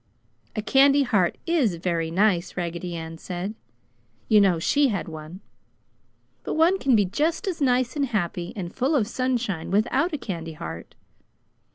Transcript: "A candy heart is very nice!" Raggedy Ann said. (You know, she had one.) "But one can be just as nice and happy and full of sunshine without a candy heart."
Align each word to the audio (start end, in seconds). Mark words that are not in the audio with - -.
"A 0.55 0.63
candy 0.63 1.03
heart 1.03 1.37
is 1.45 1.75
very 1.75 2.09
nice!" 2.09 2.57
Raggedy 2.57 2.95
Ann 2.95 3.19
said. 3.19 3.53
(You 4.29 4.41
know, 4.41 4.57
she 4.57 4.87
had 4.87 5.07
one.) 5.07 5.41
"But 6.43 6.55
one 6.55 6.79
can 6.79 6.95
be 6.95 7.05
just 7.05 7.45
as 7.47 7.61
nice 7.61 7.95
and 7.95 8.07
happy 8.07 8.51
and 8.55 8.73
full 8.73 8.95
of 8.95 9.05
sunshine 9.05 9.69
without 9.69 10.11
a 10.11 10.17
candy 10.17 10.53
heart." 10.53 10.95